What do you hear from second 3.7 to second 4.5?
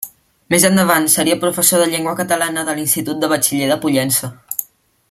de Pollença.